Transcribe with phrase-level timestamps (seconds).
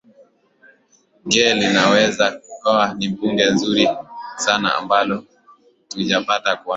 [1.31, 3.85] ge linawezakawa ni bunge nzuri
[4.45, 5.23] sana ambalo
[5.89, 6.69] hatujapata kwa